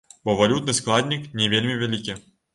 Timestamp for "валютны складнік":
0.39-1.29